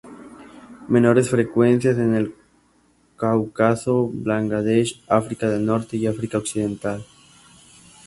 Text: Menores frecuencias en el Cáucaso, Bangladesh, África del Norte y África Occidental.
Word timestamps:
Menores 0.87 1.29
frecuencias 1.29 1.99
en 1.99 2.15
el 2.15 2.33
Cáucaso, 3.17 4.09
Bangladesh, 4.11 4.99
África 5.07 5.47
del 5.47 5.63
Norte 5.67 5.95
y 5.95 6.07
África 6.07 6.39
Occidental. 6.39 7.05